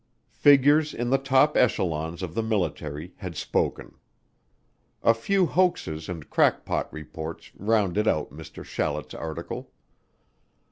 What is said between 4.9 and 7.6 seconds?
A few hoaxes and crackpot reports